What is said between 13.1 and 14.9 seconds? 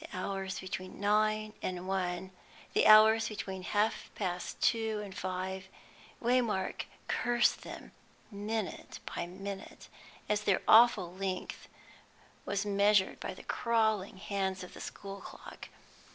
by the crawling hands of the